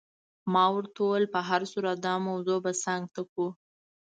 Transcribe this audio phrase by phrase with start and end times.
[0.53, 3.47] ما ورته وویل: په هر صورت دا موضوع به څنګ ته کړو.